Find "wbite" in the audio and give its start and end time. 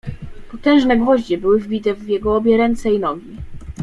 1.59-1.93